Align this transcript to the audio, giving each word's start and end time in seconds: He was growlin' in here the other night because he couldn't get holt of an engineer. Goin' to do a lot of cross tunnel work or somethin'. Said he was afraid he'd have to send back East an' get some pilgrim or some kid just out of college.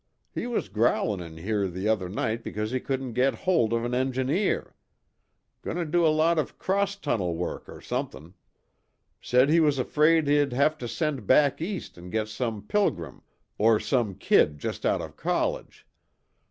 He 0.33 0.47
was 0.47 0.67
growlin' 0.67 1.19
in 1.21 1.37
here 1.37 1.67
the 1.67 1.87
other 1.87 2.09
night 2.09 2.41
because 2.43 2.71
he 2.71 2.79
couldn't 2.79 3.13
get 3.13 3.35
holt 3.35 3.71
of 3.71 3.85
an 3.85 3.93
engineer. 3.93 4.73
Goin' 5.61 5.75
to 5.77 5.85
do 5.85 6.03
a 6.03 6.07
lot 6.07 6.39
of 6.39 6.57
cross 6.57 6.95
tunnel 6.95 7.35
work 7.35 7.69
or 7.69 7.81
somethin'. 7.81 8.33
Said 9.21 9.51
he 9.51 9.59
was 9.59 9.77
afraid 9.77 10.25
he'd 10.27 10.53
have 10.53 10.75
to 10.79 10.87
send 10.87 11.27
back 11.27 11.61
East 11.61 11.99
an' 11.99 12.09
get 12.09 12.29
some 12.29 12.63
pilgrim 12.63 13.21
or 13.59 13.79
some 13.79 14.15
kid 14.15 14.57
just 14.57 14.87
out 14.87 15.01
of 15.03 15.15
college. 15.17 15.85